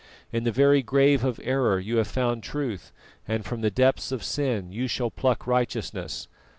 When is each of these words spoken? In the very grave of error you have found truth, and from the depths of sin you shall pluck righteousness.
In 0.31 0.45
the 0.45 0.51
very 0.51 0.81
grave 0.81 1.23
of 1.23 1.39
error 1.43 1.79
you 1.79 1.97
have 1.97 2.07
found 2.07 2.41
truth, 2.41 2.91
and 3.27 3.45
from 3.45 3.61
the 3.61 3.69
depths 3.69 4.11
of 4.11 4.23
sin 4.23 4.71
you 4.71 4.87
shall 4.87 5.11
pluck 5.11 5.45
righteousness. 5.45 6.27